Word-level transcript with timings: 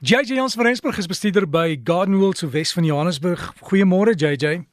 JJ 0.00 0.34
Jans 0.34 0.54
van 0.54 0.64
Rensburg 0.64 0.98
is 0.98 1.06
bestuurder 1.06 1.46
by 1.48 1.80
Gardenwold 1.84 2.36
so 2.36 2.50
Wes 2.52 2.72
van 2.72 2.84
Johannesburg. 2.84 3.40
Goeiemôre 3.64 4.12
JJ. 4.12 4.66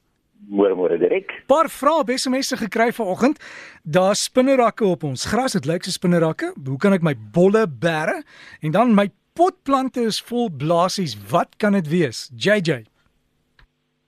Môre 0.51 0.75
môre 0.75 0.97
Dirk. 0.99 1.31
Paar 1.47 1.69
vrae 1.71 2.03
besemesse 2.03 2.57
gekry 2.59 2.89
vanoggend. 2.91 3.39
Daar 3.87 4.17
spinnerakke 4.19 4.83
op 4.83 5.05
ons 5.07 5.23
gras. 5.31 5.55
Dit 5.55 5.63
lyk 5.63 5.87
so 5.87 5.95
spinnerakke. 5.95 6.51
Hoe 6.67 6.75
kan 6.75 6.91
ek 6.91 7.07
my 7.07 7.15
bolle 7.15 7.63
bære? 7.71 8.19
En 8.67 8.75
dan 8.75 8.91
my 8.91 9.07
potplante 9.31 10.03
is 10.03 10.19
vol 10.19 10.51
blaasies. 10.51 11.15
Wat 11.31 11.55
kan 11.55 11.79
dit 11.79 11.87
wees? 11.87 12.27
JJ. 12.35 12.83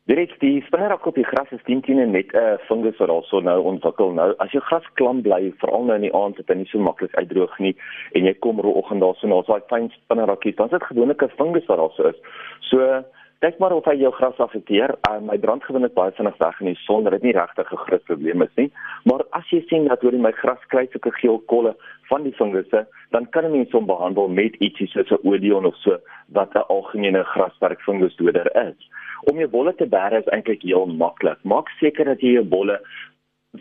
Direk 0.06 0.36
die 0.38 0.60
spinnerak 0.68 1.06
op 1.10 1.16
die 1.18 1.26
gras 1.26 1.50
is 1.50 1.64
teen 1.66 1.80
teen 1.82 2.12
met 2.12 2.30
'n 2.32 2.38
uh, 2.38 2.58
fungus 2.68 2.98
wat 2.98 3.10
also 3.10 3.40
nou 3.40 3.62
ontwikkel. 3.62 4.12
Nou 4.14 4.34
as 4.38 4.52
jou 4.52 4.62
gras 4.64 4.86
klam 4.94 5.22
bly, 5.22 5.54
veral 5.58 5.84
nou 5.84 5.96
in 5.96 6.05
die 6.05 6.14
aand, 6.14 6.36
dit 6.36 6.50
is 6.50 6.55
nie 6.55 6.66
so 6.66 6.80
maklik 6.80 7.16
uitdroog 7.16 7.58
nie 7.60 7.76
en 8.12 8.26
jy 8.26 8.34
kom 8.34 8.60
roegoggend 8.60 9.02
daar 9.02 9.16
so 9.16 9.28
na 9.28 9.41
so 9.41 9.55
'n 9.55 9.66
fyn 9.68 9.90
spinnerakkie, 9.90 10.54
dan 10.54 10.66
is 10.66 10.72
dit 10.72 10.84
gewoonlik 10.84 11.23
'n 11.23 11.38
fungus 11.38 11.66
wat 11.66 11.80
also 11.80 12.04
is. 12.08 12.20
So 12.60 13.04
kyk 13.40 13.58
maar 13.58 13.73
of 13.73 13.86
hy 13.86 13.95
jou 13.95 14.12
gras 14.12 14.38
affekteer. 14.38 14.95
Uh, 15.09 15.20
my 15.20 15.38
brand 15.38 15.64
gewoonlik 15.64 15.94
baie 15.94 16.12
vinnig 16.12 16.38
weg 16.38 16.59
in 16.59 16.66
die 16.66 16.81
son, 16.86 17.03
dit 17.03 17.14
is 17.14 17.22
nie 17.22 17.34
regtig 17.34 17.72
'n 17.72 17.78
groot 17.86 18.03
probleem 18.03 18.42
is 18.42 18.56
nie. 18.56 18.72
Maar 19.06 19.23
as 19.31 19.50
jy 19.50 19.64
sien 19.67 19.88
dat 19.88 20.03
oor 20.03 20.14
my 20.14 20.31
gras 20.31 20.66
kry 20.67 20.88
sulke 20.92 21.12
geel 21.12 21.40
kolle 21.48 21.76
van 22.09 22.23
die 22.23 22.34
fungusse, 22.34 22.86
dan 23.09 23.30
kan 23.30 23.45
'n 23.45 23.52
mens 23.52 23.72
hom 23.72 23.86
behandel 23.86 24.28
met 24.28 24.56
ietsie 24.56 24.88
soos 24.88 25.12
'n 25.12 25.28
Odeon 25.28 25.66
of 25.66 25.76
so 25.76 25.98
wat 26.28 26.53
'n 26.53 26.67
algemene 26.70 27.23
graswerk 27.23 27.81
fungusdoder 27.81 28.56
is. 28.70 28.90
Om 29.30 29.42
jou 29.42 29.50
bolle 29.50 29.76
te 29.76 29.88
bære 29.90 30.22
is 30.22 30.32
eintlik 30.36 30.62
heel 30.62 30.86
maklik. 30.86 31.38
Maak 31.44 31.70
seker 31.80 32.06
dat 32.06 32.22
jy 32.22 32.36
jou 32.38 32.46
bolle 32.46 32.80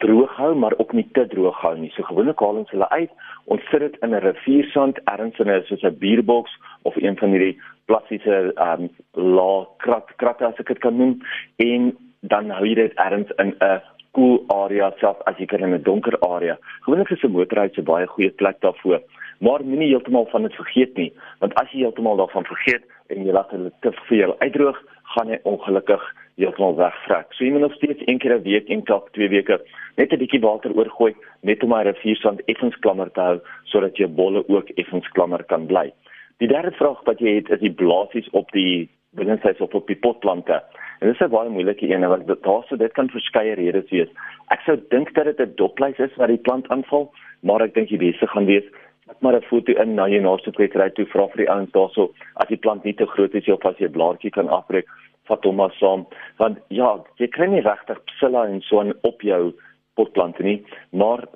droog 0.03 0.33
hou, 0.37 0.55
maar 0.55 0.75
ook 0.79 0.93
nie 0.93 1.07
te 1.13 1.27
droog 1.31 1.61
hou 1.63 1.75
nie. 1.79 1.91
So 1.95 2.03
gewoonlik 2.03 2.41
haal 2.43 2.61
ons 2.63 2.71
hulle 2.75 2.89
uit, 2.91 3.11
ons 3.53 3.71
sit 3.71 3.81
dit 3.81 3.97
in 4.03 4.15
'n 4.15 4.25
riviersand 4.25 4.99
ergens 5.05 5.39
in 5.39 5.51
'n 5.51 5.65
soos 5.69 5.83
'n 5.83 5.99
bierboks 5.99 6.53
of 6.83 6.97
een 6.97 7.17
van 7.17 7.31
hierdie 7.31 7.59
plastiese 7.87 8.53
ehm 8.57 8.83
um, 8.83 8.91
la 9.37 9.67
krat 9.79 10.09
kratte 10.17 10.47
as 10.47 10.59
ek 10.59 10.67
dit 10.67 10.79
kan 10.79 10.97
noem 10.97 11.21
en 11.57 11.97
dan 12.21 12.51
hou 12.51 12.67
jy 12.67 12.75
dit 12.75 12.95
ergens 12.95 13.31
in 13.39 13.55
'n 13.61 13.81
koel 14.15 14.45
cool 14.47 14.65
area 14.65 14.93
self 15.01 15.19
as 15.27 15.37
jy 15.39 15.47
kan 15.47 15.63
in 15.63 15.75
'n 15.75 15.83
donker 15.83 16.19
area. 16.19 16.57
Gewoonlik 16.85 17.11
is 17.11 17.23
'n 17.23 17.31
motorhuis 17.31 17.77
'n 17.79 17.85
baie 17.85 18.07
goeie 18.07 18.31
plek 18.31 18.61
daarvoor. 18.61 19.01
Maar 19.41 19.65
moenie 19.65 19.89
heeltemal 19.89 20.27
van 20.27 20.43
dit 20.43 20.55
vergeet 20.55 20.97
nie, 20.97 21.13
want 21.39 21.55
as 21.55 21.71
jy 21.71 21.79
heeltemal 21.79 22.17
daarvan 22.17 22.45
vergeet 22.45 22.83
en 23.07 23.25
jy 23.27 23.33
laat 23.33 23.51
hulle 23.51 23.73
te 23.81 23.93
veel 23.93 24.35
uitdroog, 24.39 24.79
gaan 25.05 25.29
hy 25.29 25.39
ongelukkig 25.43 26.03
heeltemal 26.37 26.77
wegvrek. 26.77 27.33
So 27.33 27.45
jy 27.45 27.53
moet 27.55 27.61
nog 27.61 27.75
steeds 27.75 28.03
een 28.07 28.19
keer 28.19 28.35
'n 28.39 28.43
week, 28.43 28.69
een 28.69 28.83
keer 28.83 29.03
twee 29.13 29.29
weke 29.29 29.61
net 29.97 30.13
'n 30.13 30.19
bietjie 30.19 30.41
water 30.41 30.73
oorgooi, 30.75 31.15
net 31.43 31.63
om 31.63 31.69
my 31.69 31.83
riviersand 31.83 32.43
effens 32.45 32.77
klammer 32.79 33.11
te 33.11 33.21
hou 33.21 33.41
sodat 33.65 33.97
jou 33.97 34.09
bolle 34.09 34.45
ook 34.49 34.69
effens 34.69 35.09
klammer 35.09 35.45
kan 35.45 35.67
bly. 35.67 35.93
Die 36.39 36.49
derde 36.49 36.71
vraag 36.71 37.05
wat 37.05 37.19
jy 37.19 37.35
het 37.35 37.51
is 37.51 37.61
die 37.61 37.73
blaasies 37.73 38.31
op 38.31 38.51
die 38.53 38.89
binnensy 39.11 39.55
of 39.59 39.75
op 39.75 39.87
die 39.87 39.97
potplante. 39.97 40.63
En 41.01 41.07
dit 41.09 41.21
is 41.21 41.27
'n 41.27 41.31
baie 41.31 41.49
moeilike 41.49 41.89
een 41.89 42.09
want 42.09 42.27
daar 42.27 42.65
sou 42.67 42.77
dit 42.77 42.93
kan 42.93 43.09
verskeie 43.09 43.55
redes 43.55 43.91
wees. 43.91 44.09
Ek 44.49 44.61
sou 44.61 44.77
dink 44.89 45.15
dat 45.15 45.25
dit 45.25 45.41
'n 45.41 45.53
dopluis 45.55 45.99
is 45.99 46.17
wat 46.17 46.29
die 46.29 46.45
plant 46.47 46.69
aanval, 46.69 47.13
maar 47.41 47.61
ek 47.63 47.75
dink 47.75 47.89
die 47.89 47.99
beste 47.99 48.27
gaan 48.27 48.47
wees 48.47 48.65
Ek 49.11 49.21
maar 49.21 49.37
'n 49.37 49.43
foto 49.43 49.73
in 49.83 49.95
na 49.95 50.07
jou 50.09 50.21
naaste 50.21 50.51
kwekery 50.51 50.91
toe 50.91 51.05
vra 51.07 51.27
vir 51.29 51.45
die 51.45 51.51
ouens 51.53 51.73
daarso 51.73 52.05
as 52.41 52.49
die 52.49 52.57
plant 52.57 52.85
nie 52.85 52.95
te 52.95 53.07
groot 53.07 53.35
is 53.35 53.49
of 53.49 53.65
as 53.67 53.77
jy 53.79 53.89
'n 53.89 53.97
blaartjie 53.97 54.31
kan 54.31 54.49
afbreek 54.49 54.87
vat 55.29 55.45
hom 55.45 55.57
maar 55.57 55.75
saam. 55.81 56.07
Want 56.39 56.59
ja 56.69 57.05
jy 57.19 57.29
kry 57.29 57.47
nie 57.47 57.61
regtig 57.61 57.99
psilla 58.05 58.47
en 58.47 58.61
so 58.63 58.81
op 59.03 59.21
jou 59.23 59.53
potplante 59.97 60.43
nie 60.43 60.65
maar 60.93 61.29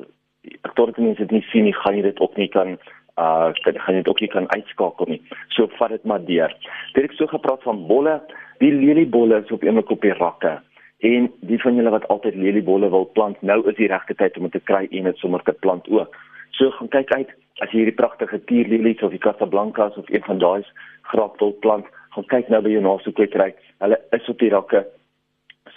ek 0.64 0.74
dink 0.76 0.96
dit 0.96 1.04
mense 1.04 1.26
dit 1.26 1.30
nie 1.30 1.46
sien 1.52 1.64
nie 1.64 1.74
gaan 1.82 1.96
jy 1.96 2.02
dit 2.02 2.20
ook 2.20 2.36
nie 2.36 2.48
kan 2.48 2.78
uh 3.18 3.52
gaan 3.52 3.94
jy 3.94 4.02
dit 4.02 4.08
ook 4.08 4.20
nie 4.20 4.30
kan 4.30 4.48
uitskakel 4.48 5.06
nie. 5.08 5.22
So 5.48 5.66
vat 5.78 5.90
dit 5.90 6.04
maar 6.04 6.24
deur. 6.24 6.54
Dit 6.94 7.04
ek 7.04 7.12
so 7.12 7.26
gepraat 7.26 7.62
van 7.62 7.86
bolle. 7.86 8.20
Die 8.60 8.72
leliebolle 8.72 9.42
is 9.44 9.52
op 9.52 9.62
eendag 9.62 9.90
op 9.90 10.00
die 10.00 10.14
rakke. 10.14 10.60
En 10.98 11.28
die 11.40 11.60
van 11.62 11.76
julle 11.76 11.90
wat 11.90 12.08
altyd 12.08 12.34
leliebolle 12.34 12.88
wil 12.90 13.04
plant 13.14 13.42
nou 13.42 13.60
is 13.68 13.76
die 13.76 13.86
regte 13.86 14.14
tyd 14.14 14.36
om 14.36 14.48
dit 14.48 14.52
te 14.52 14.64
kry 14.72 14.88
en 14.90 15.04
dit 15.04 15.18
sommer 15.18 15.42
te 15.42 15.52
plant 15.52 15.88
ook 15.88 16.16
so 16.50 16.70
gaan 16.70 16.88
kyk 16.88 17.14
uit 17.14 17.30
as 17.60 17.70
jy 17.70 17.82
hierdie 17.82 17.98
pragtige 17.98 18.38
tierlelies 18.46 19.02
of 19.02 19.10
die 19.10 19.18
casablancas 19.18 19.96
of 19.96 20.08
een 20.08 20.24
van 20.24 20.38
daai 20.38 20.62
grapdol 21.02 21.52
plant, 21.64 21.86
gaan 22.14 22.24
kyk 22.24 22.48
nou 22.48 22.62
by 22.62 22.70
jou 22.70 22.82
naaste 22.82 23.12
kwekery. 23.12 23.54
Hulle 23.82 23.98
is 24.12 24.28
op 24.28 24.38
die 24.38 24.50
rakke 24.50 24.84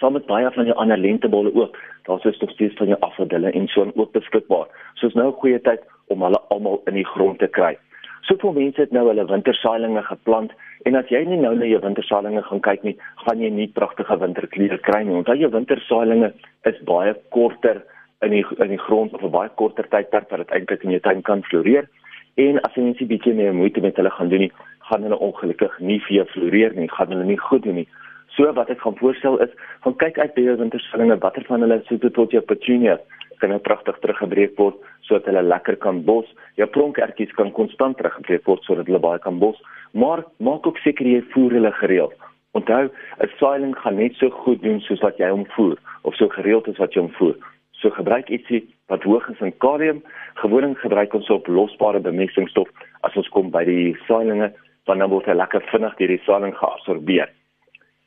saam 0.01 0.17
met 0.17 0.25
baie 0.25 0.49
van 0.55 0.65
jou 0.65 0.75
ander 0.81 0.97
lentebolle 0.97 1.53
ook. 1.55 1.77
Daar's 2.07 2.21
dus 2.21 2.39
nog 2.39 2.51
steeds 2.51 2.75
van 2.75 2.87
jou 2.87 2.99
afdelle 2.99 3.51
en 3.51 3.67
so 3.67 3.91
ook 3.95 4.11
beskikbaar. 4.11 4.67
So 4.93 5.07
is 5.07 5.13
nou 5.13 5.27
'n 5.27 5.39
goeie 5.41 5.61
tyd 5.61 5.81
om 6.07 6.21
hulle 6.21 6.39
almal 6.49 6.81
in 6.85 6.93
die 6.93 7.05
grond 7.05 7.39
te 7.39 7.47
kry. 7.47 7.77
Soveel 8.21 8.51
mense 8.51 8.81
het 8.81 8.91
nou 8.91 9.07
hulle 9.07 9.25
wintersaailinge 9.25 10.03
geplant 10.03 10.51
en 10.85 10.95
as 10.95 11.07
jy 11.09 11.23
nie 11.25 11.37
nou 11.37 11.55
na 11.55 11.65
jou 11.65 11.81
wintersaailinge 11.81 12.41
gaan 12.41 12.59
kyk 12.59 12.83
nie, 12.83 12.97
gaan 13.15 13.39
jy 13.39 13.49
nie 13.49 13.67
pragtige 13.67 14.17
winterkleure 14.17 14.77
kry 14.77 15.03
nie. 15.03 15.13
Want 15.13 15.39
jou 15.39 15.51
wintersaailinge 15.51 16.33
is 16.63 16.83
baie 16.83 17.15
korter 17.29 17.83
in 18.21 18.35
die 18.35 18.45
in 18.57 18.69
die 18.69 18.83
grond 18.87 19.13
of 19.13 19.23
'n 19.23 19.31
baie 19.31 19.49
korter 19.55 19.87
tydperk 19.89 20.29
wat 20.29 20.39
dit 20.39 20.51
eintlik 20.51 20.83
in 20.83 20.91
jou 20.91 20.99
tuin 20.99 21.21
kan 21.21 21.43
floreer. 21.43 21.87
En 22.35 22.61
as 22.61 22.73
jy 22.75 22.81
net 22.83 23.01
'n 23.01 23.07
bietjie 23.07 23.33
meer 23.33 23.53
moeite 23.53 23.81
met 23.81 23.95
hulle 23.95 24.09
gaan 24.09 24.29
doen 24.29 24.39
nie, 24.39 24.51
gaan 24.79 25.03
hulle 25.03 25.19
ongelukkig 25.19 25.79
nie 25.79 25.99
vir 25.99 26.15
jou 26.15 26.25
floreer 26.25 26.73
nie, 26.75 26.89
gaan 26.89 27.07
hulle 27.07 27.23
nie 27.23 27.37
goed 27.37 27.63
doen 27.63 27.75
nie. 27.75 27.87
So 28.27 28.53
wat 28.53 28.69
ek 28.69 28.79
gaan 28.79 28.95
voorstel 28.95 29.39
is, 29.39 29.49
gaan 29.83 29.95
kyk 29.95 30.17
uit 30.17 30.33
by 30.33 30.41
jou 30.41 30.57
wintersallinge, 30.57 31.17
watter 31.19 31.43
van 31.43 31.61
hulle 31.61 31.81
soet 31.87 32.13
tot 32.13 32.31
jou 32.31 32.41
petunias 32.41 32.99
kan 33.41 33.49
nou 33.49 33.59
pragtig 33.59 33.97
teruggebreek 34.03 34.57
word 34.61 34.77
sodat 35.07 35.25
hulle 35.29 35.43
lekker 35.43 35.77
kan 35.81 36.03
bos. 36.05 36.27
Jou 36.59 36.67
pronkertjies 36.75 37.33
kan 37.37 37.51
konstant 37.57 37.97
teruggebreek 37.97 38.45
word 38.45 38.67
sodat 38.67 38.89
hulle 38.89 39.01
baie 39.01 39.21
kan 39.23 39.39
bos, 39.41 39.57
maar 39.97 40.23
maak 40.39 40.67
ook 40.67 40.77
seker 40.85 41.09
jy 41.09 41.23
voer 41.33 41.57
hulle 41.57 41.71
gereeld. 41.79 42.13
Onthou, 42.57 42.89
'n 42.91 43.31
saailing 43.39 43.75
gaan 43.77 43.95
net 43.95 44.13
so 44.15 44.29
goed 44.29 44.61
doen 44.61 44.79
soos 44.81 45.01
wat 45.01 45.17
jy 45.17 45.29
hom 45.29 45.45
voer 45.55 45.77
of 46.03 46.15
so 46.15 46.27
gereeld 46.27 46.67
as 46.67 46.77
wat 46.77 46.93
jy 46.93 47.01
hom 47.01 47.13
voer. 47.19 47.35
So 47.81 47.89
gebruik 47.89 48.29
ietsie 48.29 48.61
wat 48.93 49.03
hoog 49.03 49.27
is 49.29 49.41
in 49.41 49.53
kalium. 49.57 50.03
Gewoonlik 50.41 50.77
gebruik 50.83 51.13
ons 51.17 51.29
op 51.33 51.47
losbare 51.47 51.99
bemestingsstof 51.99 52.69
as 53.07 53.15
ons 53.17 53.29
kom 53.33 53.49
by 53.53 53.63
die 53.65 53.95
saailinge, 54.07 54.51
dan 54.85 55.01
dan 55.01 55.09
word 55.09 55.29
hy 55.29 55.37
lekker 55.37 55.65
vinnig 55.71 55.95
deur 55.97 56.13
die 56.13 56.23
saailing 56.25 56.53
geabsorbeer. 56.57 57.31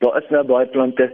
Daar 0.05 0.19
is 0.21 0.31
nou 0.31 0.45
baie 0.47 0.67
plante 0.71 1.11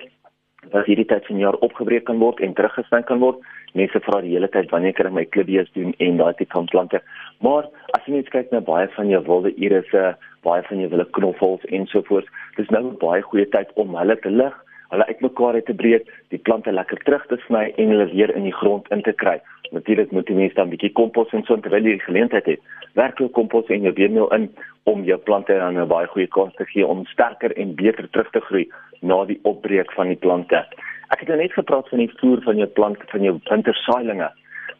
wat 0.75 0.85
hierdie 0.85 1.09
tyd 1.09 1.25
van 1.27 1.41
jaar 1.41 1.57
opgebreek 1.65 2.05
kan 2.05 2.21
word 2.21 2.41
en 2.45 2.53
teruggesny 2.55 3.01
kan 3.09 3.23
word. 3.25 3.41
Mense 3.79 4.01
vra 4.05 4.21
die 4.21 4.35
hele 4.35 4.49
tyd 4.53 4.69
wanneer 4.75 4.93
kan 4.99 5.09
ek 5.09 5.17
my 5.17 5.25
klibies 5.25 5.71
doen 5.77 5.95
en 6.05 6.19
daai 6.21 6.35
tipe 6.37 6.53
van 6.53 6.69
plante. 6.69 7.01
Maar 7.41 7.69
as 7.97 8.05
jy 8.05 8.19
net 8.19 8.33
kyk 8.35 8.53
na 8.53 8.61
baie 8.65 8.89
van 8.97 9.09
jou 9.09 9.23
wilde 9.29 9.55
irisse, 9.57 10.03
baie 10.45 10.65
van 10.69 10.83
jou 10.83 10.91
wilde 10.93 11.09
knoffels 11.17 11.65
en 11.73 11.87
so 11.89 12.05
voort, 12.09 12.29
dis 12.59 12.69
nou 12.75 12.83
'n 12.91 12.99
baie 13.01 13.23
goeie 13.23 13.49
tyd 13.49 13.73
om 13.81 13.97
hulle 13.97 14.17
te 14.21 14.31
lig 14.31 14.57
hulle 14.91 15.07
uitmekaar 15.07 15.55
uit 15.55 15.67
te 15.67 15.75
breek, 15.75 16.11
die 16.35 16.39
plante 16.39 16.73
lekker 16.73 16.99
terug 17.07 17.27
te 17.31 17.39
sny 17.47 17.73
en 17.77 17.95
hulle 17.95 18.09
weer 18.13 18.35
in 18.37 18.47
die 18.49 18.55
grond 18.55 18.91
in 18.91 19.03
te 19.07 19.13
kry. 19.13 19.39
Natuurlik 19.71 20.11
moet 20.11 20.29
jy 20.29 20.35
mens 20.35 20.55
dan 20.55 20.67
'n 20.67 20.75
bietjie 20.75 20.93
kompos 20.93 21.33
en 21.33 21.45
so 21.45 21.57
terwyl 21.57 21.85
jy 21.85 21.97
die 21.99 22.09
geleentheid 22.09 22.47
het. 22.47 22.61
Werklik 22.95 23.33
kompos 23.33 23.69
en 23.69 23.83
jou 23.83 23.93
beenmeel 23.93 24.33
in 24.35 24.51
om 24.85 25.05
jou 25.05 25.19
plante 25.19 25.55
dan 25.55 25.79
'n 25.79 25.89
baie 25.89 26.07
goeie 26.07 26.27
kans 26.27 26.55
te 26.55 26.65
gee 26.65 26.87
om 26.87 27.07
sterker 27.07 27.57
en 27.57 27.75
beter 27.75 28.11
terug 28.11 28.31
te 28.31 28.41
groei 28.41 28.69
na 29.01 29.25
die 29.25 29.41
opbreek 29.43 29.93
van 29.93 30.07
die 30.07 30.17
plante. 30.17 30.67
Ek 31.11 31.21
het 31.21 31.29
nou 31.29 31.39
net 31.39 31.53
gepraat 31.53 31.89
van 31.89 31.99
die 31.99 32.13
voer 32.17 32.43
van 32.43 32.57
jou 32.57 32.69
plant 32.69 32.99
van 33.07 33.23
jou 33.23 33.39
wintersaailinge. 33.45 34.31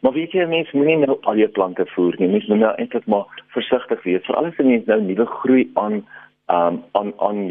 Maar 0.01 0.13
weet 0.13 0.31
jy 0.31 0.45
mense 0.45 0.77
moenie 0.77 0.97
nou 0.97 1.17
al 1.21 1.37
jou 1.37 1.47
plante 1.47 1.85
voer 1.85 2.15
nie. 2.17 2.27
Mens 2.27 2.47
moet 2.47 2.57
nou 2.57 2.75
eintlik 2.75 3.05
maar 3.05 3.25
versigtig 3.47 4.03
wees. 4.03 4.25
Veral 4.25 4.45
as 4.45 4.57
jy 4.57 4.83
nou 4.85 5.01
nuwe 5.01 5.25
groei 5.25 5.69
aan 5.73 6.05
um, 6.47 6.83
aan 6.91 7.13
aan 7.17 7.47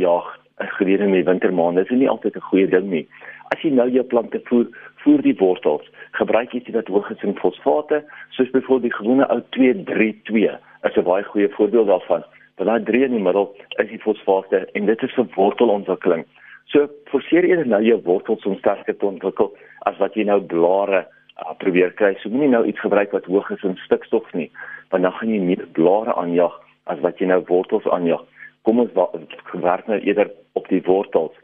jag 0.60 0.76
gedurende 0.76 1.16
die 1.16 1.24
wintermaande 1.24 1.80
is 1.80 1.90
nie 1.90 2.08
altyd 2.08 2.36
'n 2.36 2.48
goeie 2.50 2.68
ding 2.68 2.90
nie. 2.90 3.08
As 3.48 3.60
jy 3.62 3.70
nou 3.70 3.88
jou 3.90 4.04
plante 4.04 4.40
voer, 4.44 4.66
voer 5.02 5.22
die 5.22 5.36
wortels. 5.36 5.86
Gebruik 6.12 6.52
ietsie 6.52 6.74
wat 6.74 6.88
hoog 6.88 7.10
is 7.10 7.22
in 7.22 7.38
fosfate, 7.38 8.04
soos 8.30 8.50
byvoorbeeld 8.50 8.82
die 8.82 8.98
gewone 8.98 9.28
ou 9.28 9.40
232 9.50 10.58
is 10.82 10.96
'n 10.96 11.02
baie 11.02 11.22
goeie 11.22 11.48
voorbeeld 11.48 11.86
daarvan. 11.86 12.24
Want 12.56 12.68
daai 12.68 12.82
3 12.84 13.04
in 13.04 13.10
die 13.10 13.22
middel 13.22 13.56
is 13.76 13.88
die 13.88 13.98
fosfate 13.98 14.68
en 14.72 14.86
dit 14.86 15.02
is 15.02 15.14
vir 15.14 15.26
wortelontwikkeling. 15.34 16.24
So 16.64 16.88
forceer 17.04 17.44
eerder 17.44 17.66
nou 17.66 17.82
jou 17.82 18.00
wortels 18.02 18.44
om 18.44 18.58
sterker 18.58 18.96
te 18.96 19.06
ontwikkel 19.06 19.56
as 19.78 19.96
wat 19.98 20.14
jy 20.14 20.24
nou 20.24 20.40
blare 20.40 21.06
uh, 21.38 21.54
probeer 21.58 21.92
kry. 21.92 22.14
So 22.14 22.28
moenie 22.28 22.48
nou 22.48 22.64
iets 22.64 22.80
gebruik 22.80 23.10
wat 23.12 23.24
hoog 23.24 23.50
is 23.50 23.62
in 23.62 23.76
stikstof 23.76 24.32
nie, 24.32 24.50
want 24.90 25.02
dan 25.02 25.12
gaan 25.12 25.28
jy 25.28 25.40
meer 25.40 25.66
blare 25.72 26.14
aanjag 26.14 26.52
as 26.84 27.00
wat 27.00 27.18
jy 27.18 27.26
nou 27.26 27.42
wortels 27.46 27.86
aanjag 27.86 28.20
kom 28.62 28.80
ons 28.82 28.92
werk 29.64 29.88
nou 29.88 29.98
eerder 29.98 30.30
op 30.52 30.68
die 30.68 30.82
wortels. 30.82 31.36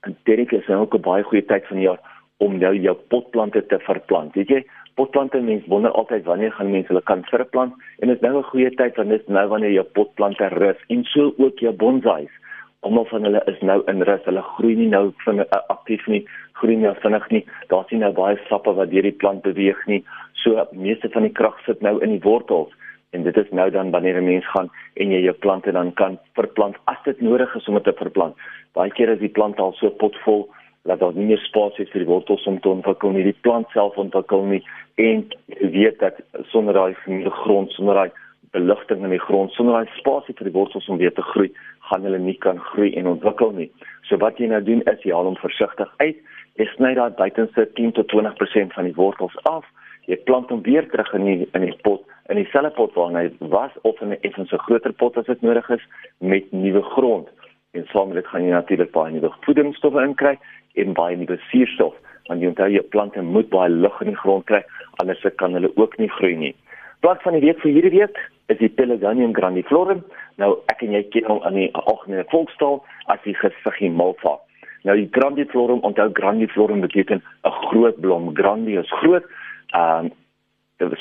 En 0.00 0.16
dit 0.22 0.52
is 0.52 0.66
nou 0.66 0.80
ook 0.80 0.94
'n 0.94 1.00
baie 1.00 1.22
goeie 1.22 1.44
tyd 1.44 1.66
van 1.66 1.76
die 1.76 1.86
jaar 1.86 2.00
om 2.36 2.58
nou 2.58 2.74
jou 2.76 2.96
potplante 3.08 3.66
te 3.66 3.78
verplant. 3.78 4.34
Weet 4.34 4.48
jy, 4.48 4.64
potplante 4.94 5.40
mense 5.40 5.68
wonder 5.68 5.90
altyd 5.90 6.24
wanneer 6.24 6.52
gaan 6.52 6.70
mense 6.70 6.88
hulle 6.88 7.02
kan 7.02 7.24
verplant 7.24 7.74
en 7.98 8.08
dit 8.08 8.16
is 8.16 8.22
nou 8.22 8.38
'n 8.38 8.50
goeie 8.50 8.70
tyd 8.70 8.96
want 8.96 9.08
dit 9.08 9.20
is 9.20 9.26
nou 9.28 9.46
wanneer 9.48 9.72
jou 9.72 9.84
potplante 9.84 10.48
rus 10.48 10.80
en 10.88 11.04
so 11.04 11.34
ook 11.36 11.58
jou 11.58 11.72
bonsais. 11.72 12.30
Almal 12.80 13.04
van 13.04 13.22
hulle 13.22 13.42
is 13.46 13.60
nou 13.60 13.82
in 13.86 14.02
rus. 14.02 14.24
Hulle 14.24 14.42
groei 14.42 14.74
nie 14.74 14.88
nou 14.88 15.12
van 15.24 15.38
uh, 15.38 15.44
aktief 15.66 16.06
nie, 16.06 16.26
groei 16.52 16.76
nie 16.76 16.94
vinnig 16.94 17.28
nie. 17.30 17.44
Daar's 17.68 17.90
nie 17.90 18.00
nou 18.00 18.12
baie 18.12 18.38
sappe 18.48 18.74
wat 18.74 18.90
deur 18.90 19.02
die 19.02 19.18
plant 19.22 19.42
beweeg 19.42 19.86
nie. 19.86 20.04
So 20.32 20.66
meeste 20.72 21.08
van 21.08 21.22
die 21.22 21.32
krag 21.32 21.64
sit 21.64 21.80
nou 21.80 22.00
in 22.02 22.10
die 22.10 22.22
wortels 22.22 22.72
en 23.12 23.22
dit 23.22 23.36
is 23.36 23.50
nou 23.50 23.70
dan 23.70 23.90
wanneer 23.90 24.20
'n 24.20 24.24
mens 24.24 24.46
gaan 24.50 24.70
en 24.94 25.10
jy 25.10 25.20
jou 25.20 25.36
plante 25.44 25.72
dan 25.72 25.92
kan 25.92 26.18
verplant 26.32 26.76
as 26.84 26.96
dit 27.04 27.20
nodig 27.20 27.54
is 27.54 27.68
om 27.68 27.74
dit 27.74 27.84
te 27.84 27.92
verplant. 27.92 28.36
Baie 28.72 28.90
kere 28.90 29.12
is 29.12 29.18
die 29.18 29.28
plant 29.38 29.58
al 29.58 29.72
so 29.72 29.90
potvol 29.90 30.48
dat 30.82 30.98
daar 30.98 31.14
nie 31.14 31.26
meer 31.26 31.38
spasie 31.38 31.84
is 31.84 31.90
vir 31.90 32.02
die 32.02 32.12
wortels 32.12 32.46
om 32.46 32.60
te 32.60 32.68
ontwikkel 32.68 33.10
nie, 33.10 33.22
die 33.22 33.40
plant 33.40 33.68
self 33.70 33.96
ontwikkel 33.96 34.44
nie 34.44 34.62
en 34.94 35.28
jy 35.46 35.70
weet 35.70 35.98
dat 35.98 36.14
sonder 36.50 36.74
daai 36.74 36.94
grond, 37.30 37.70
sonder 37.72 37.94
daai 37.94 38.10
beligting 38.52 39.04
in 39.04 39.10
die 39.10 39.18
grond, 39.18 39.52
sonder 39.52 39.74
daai 39.74 39.98
spasie 39.98 40.34
vir 40.34 40.50
die 40.50 40.58
wortels 40.58 40.88
om 40.88 40.98
weer 40.98 41.12
te 41.12 41.22
groei, 41.22 41.52
gaan 41.88 42.02
hulle 42.02 42.18
nie 42.18 42.36
kan 42.38 42.58
groei 42.58 42.92
en 42.94 43.06
ontwikkel 43.06 43.52
nie. 43.56 43.70
So 44.08 44.16
wat 44.16 44.38
jy 44.38 44.46
nou 44.46 44.62
doen 44.62 44.82
is 44.82 45.04
jy 45.04 45.12
haal 45.12 45.30
hom 45.30 45.38
versigtig 45.40 45.88
uit. 45.96 46.18
Jy 46.60 46.66
sny 46.74 46.94
daai 46.94 47.10
buitenste 47.16 47.64
10 47.78 47.92
tot 47.92 48.10
20% 48.12 48.74
van 48.76 48.84
die 48.84 48.96
wortels 48.98 49.36
af. 49.48 49.64
Jy 50.10 50.18
plant 50.28 50.50
hom 50.50 50.62
weer 50.62 50.88
terug 50.90 51.14
in 51.14 51.24
die 51.24 51.48
in 51.54 51.64
die 51.64 51.76
pot 51.86 52.04
in 52.32 52.40
dieselfde 52.40 52.72
pot 52.76 52.94
waar 52.96 53.12
hy 53.16 53.28
was 53.52 53.72
of 53.88 54.00
in 54.00 54.12
'n 54.12 54.20
effens 54.28 54.52
groter 54.66 54.92
pot 54.92 55.16
as 55.16 55.26
dit 55.26 55.42
nodig 55.42 55.68
is 55.70 55.84
met 56.18 56.52
nuwe 56.52 56.82
grond. 56.82 57.28
En 57.72 57.86
saam 57.92 58.08
met 58.08 58.16
dit 58.16 58.26
gaan 58.26 58.44
jy 58.44 58.50
natuurlik 58.50 58.92
baie 58.92 59.12
nuwe 59.12 59.30
voedingsstowwe 59.40 60.02
inkry 60.02 60.38
en 60.74 60.92
baie 60.92 61.16
nuwe 61.16 61.38
suurstof 61.50 61.94
want 62.26 62.40
jy 62.40 62.48
onthou 62.48 62.70
jou 62.70 62.82
plante 62.82 63.22
moet 63.22 63.48
baie 63.48 63.70
lug 63.70 64.00
in 64.00 64.08
die 64.08 64.22
grond 64.24 64.44
kry 64.44 64.62
anders 64.96 65.24
kan 65.36 65.52
hulle 65.52 65.70
ook 65.76 65.98
nie 65.98 66.08
groei 66.08 66.36
nie. 66.36 66.54
Plant 67.00 67.22
van 67.22 67.32
die 67.32 67.40
week 67.40 67.60
vir 67.60 67.72
hierdie 67.72 67.98
week 67.98 68.18
is 68.46 68.58
die 68.58 68.68
Pelargonium 68.68 69.34
grandiflorum. 69.34 70.04
Nou 70.36 70.58
ek 70.72 70.82
en 70.82 70.92
jy 70.92 71.02
ken 71.10 71.24
hom 71.24 71.42
aan 71.42 71.58
die 71.58 71.70
algemene 71.74 72.24
volkstaal 72.30 72.82
as 73.06 73.22
die 73.24 73.34
gesiggie 73.34 73.90
malva. 73.90 74.38
Nou 74.86 74.96
die 74.96 75.08
grandiflorum, 75.10 75.82
onthou 75.86 76.08
grandiflorum 76.12 76.80
beteken 76.80 77.22
'n 77.44 77.56
groot 77.68 78.00
blom. 78.00 78.34
Grandi 78.34 78.76
is 78.78 78.90
groot. 79.02 79.24
Ehm 79.74 80.10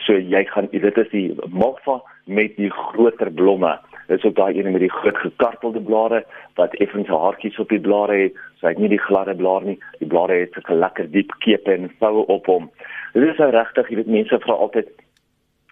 so 0.06 0.14
jy 0.14 0.44
gaan 0.50 0.68
dit 0.72 0.98
is 0.98 1.10
die 1.12 1.36
malva 1.48 2.02
met 2.26 2.56
die 2.58 2.70
groter 2.70 3.32
blomme. 3.32 3.80
Is 4.08 4.24
ook 4.24 4.36
daai 4.36 4.58
een 4.58 4.72
met 4.72 4.82
die 4.82 4.92
groot 4.92 5.18
gekartelde 5.18 5.82
blare 5.82 6.24
wat 6.56 6.76
effens 6.84 7.08
haartjies 7.08 7.60
op 7.60 7.70
die 7.70 7.80
blare 7.80 8.18
het. 8.24 8.34
So 8.60 8.68
hy 8.68 8.74
het 8.74 8.82
nie 8.84 8.92
die 8.92 9.06
gladde 9.06 9.36
blaar 9.36 9.64
nie. 9.64 9.78
Die 10.00 10.08
blare 10.08 10.34
het 10.34 10.58
'n 10.70 10.80
lekker 10.80 11.12
diep 11.12 11.32
kepe 11.40 11.72
en 11.72 11.92
voue 12.00 12.26
op 12.28 12.46
hom. 12.46 12.70
Dit 13.14 13.24
is 13.24 13.38
nou 13.38 13.52
regtig, 13.52 13.90
jy 13.90 13.96
weet 13.96 14.08
mense 14.08 14.40
vra 14.40 14.54
altyd 14.54 14.88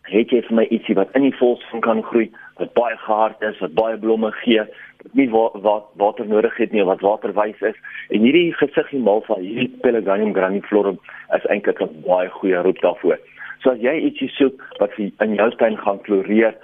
het 0.09 0.31
jy 0.33 0.41
vir 0.47 0.55
my 0.55 0.65
ietsie 0.73 0.95
wat 0.97 1.11
in 1.17 1.25
die 1.27 1.35
volsvang 1.37 1.81
kan 1.85 2.01
groei, 2.03 2.29
wat 2.59 2.73
baie 2.73 2.97
gehard 2.97 3.41
is, 3.45 3.59
wat 3.63 3.75
baie 3.77 3.97
blomme 3.97 4.31
gee, 4.41 4.63
wat 5.03 5.13
nie 5.13 5.27
wat 5.29 5.57
wa 5.65 5.75
water 6.01 6.27
nodig 6.27 6.55
het 6.57 6.71
nie, 6.71 6.83
wat 6.83 7.03
waterwys 7.05 7.61
is. 7.61 7.77
En 8.09 8.25
hierdie 8.25 8.53
gesiggie 8.57 8.99
malva, 8.99 9.37
hierdie 9.39 9.69
Pelargonium 9.83 10.33
grandiflorum 10.33 10.99
is 11.35 11.45
eintlik 11.45 11.81
'n 11.81 12.03
baie 12.07 12.29
goeie 12.29 12.61
roep 12.61 12.81
daarvoor. 12.81 13.19
So 13.63 13.71
as 13.75 13.81
jy 13.83 13.95
ietsie 14.07 14.29
soek 14.37 14.63
wat 14.79 14.95
in 14.99 15.35
jou 15.35 15.49
tuin 15.59 15.77
gaan 15.77 16.01
floreer, 16.05 16.55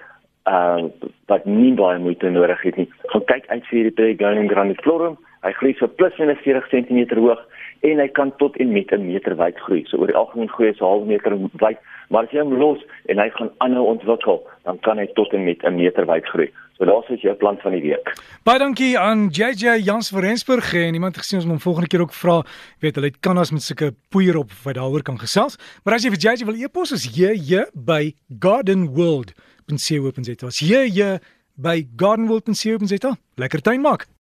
uh 0.48 0.88
wat 1.32 1.46
nie 1.50 1.74
baie 1.74 2.00
moeite 2.00 2.30
nodig 2.30 2.62
het 2.62 2.78
nie, 2.78 2.90
gaan 3.12 3.26
kyk 3.32 3.48
uit 3.50 3.64
vir 3.70 3.78
hierdie 3.80 3.96
Pelargonium 3.98 4.52
grandiflorum. 4.52 5.18
Hy 5.46 5.52
groei 5.60 5.76
so 5.78 5.88
plus 5.88 6.16
minus 6.18 6.40
40 6.42 6.72
cm 6.72 7.20
hoog 7.20 7.42
en 7.86 8.00
hy 8.02 8.08
kan 8.18 8.32
tot 8.42 8.56
en 8.58 8.72
met 8.74 8.92
'n 8.92 9.06
meter 9.06 9.36
wyd 9.38 9.58
groei. 9.66 9.84
So 9.86 9.98
oor 9.98 10.08
die 10.08 10.16
algemeen 10.16 10.50
groei 10.50 10.70
hy 10.70 10.76
so 10.78 10.86
'n 10.86 10.90
half 10.90 11.06
meter 11.06 11.38
wyd, 11.62 11.78
maar 12.10 12.24
as 12.24 12.32
jy 12.32 12.42
hom 12.42 12.58
los 12.58 12.80
en 13.06 13.20
hy 13.20 13.30
gaan 13.30 13.52
aanhou 13.58 13.86
ontwikkel, 13.86 14.48
dan 14.64 14.80
kan 14.80 14.98
hy 14.98 15.06
tot 15.14 15.34
en 15.34 15.44
met 15.44 15.64
'n 15.64 15.76
meter 15.76 16.06
wyd 16.06 16.26
groei. 16.26 16.52
So 16.78 16.86
daar's 16.86 17.10
is 17.10 17.22
jou 17.22 17.36
plant 17.36 17.62
van 17.62 17.72
die 17.72 17.82
week. 17.82 18.14
Baie 18.44 18.60
dankie 18.60 19.00
aan 19.00 19.30
JJ 19.30 19.82
Jans 19.84 20.10
van 20.10 20.22
Rensburg 20.22 20.74
en 20.74 20.94
iemand 20.94 21.18
gesien 21.18 21.40
ons 21.40 21.48
hom 21.48 21.60
volgende 21.60 21.88
keer 21.88 22.02
ook 22.02 22.14
vra, 22.14 22.44
weet 22.80 22.96
hulle 22.96 23.08
het 23.08 23.20
kanas 23.20 23.52
met 23.52 23.62
sulke 23.62 23.94
poeier 24.10 24.38
op 24.38 24.52
wat 24.64 24.76
daaroor 24.76 25.02
kan 25.02 25.20
gesels. 25.20 25.58
Maar 25.84 25.94
as 25.94 26.04
jy 26.04 26.10
vir 26.10 26.20
JJ 26.20 26.46
wil 26.46 26.56
e-pos 26.56 26.92
is 26.92 27.16
JJ 27.16 27.66
by 27.74 28.14
gardenworld.co.za. 28.40 30.48
JJ 30.50 31.20
by 31.56 31.88
gardenworld.co.za. 31.96 33.16
Lekker 33.36 33.62
tuin 33.62 33.82
maak. 33.82 34.15